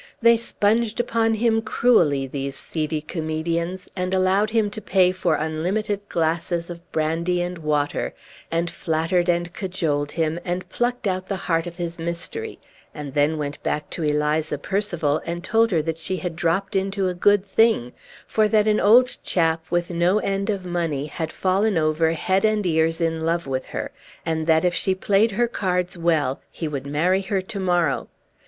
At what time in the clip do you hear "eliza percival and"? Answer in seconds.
14.01-15.43